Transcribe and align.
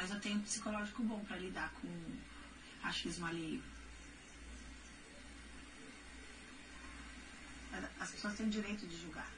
mas 0.00 0.10
eu 0.10 0.18
tenho 0.18 0.38
um 0.38 0.42
psicológico 0.42 1.02
bom 1.02 1.22
para 1.24 1.36
lidar 1.36 1.70
com 1.74 1.88
achismo 2.82 3.26
alheio. 3.26 3.62
As 8.00 8.10
pessoas 8.10 8.34
têm 8.34 8.46
o 8.46 8.50
direito 8.50 8.86
de 8.86 8.98
julgar. 8.98 9.30